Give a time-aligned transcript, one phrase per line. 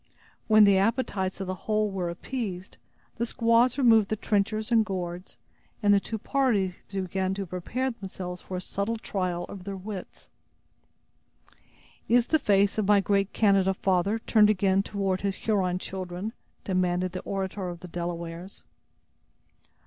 [0.47, 2.77] When the appetites of the whole were appeased,
[3.17, 5.37] the squaws removed the trenchers and gourds,
[5.83, 10.27] and the two parties began to prepare themselves for a subtle trial of their wits.
[12.09, 16.33] "Is the face of my great Canada father turned again toward his Huron children?"
[16.63, 18.63] demanded the orator of the Delawares.